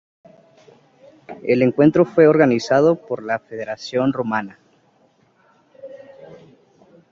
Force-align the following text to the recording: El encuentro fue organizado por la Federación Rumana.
El 1.43 1.61
encuentro 1.61 2.05
fue 2.05 2.25
organizado 2.25 2.95
por 2.95 3.21
la 3.21 3.37
Federación 3.37 4.13
Rumana. 4.13 4.57